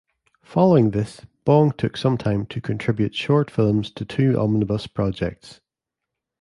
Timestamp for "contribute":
2.59-3.13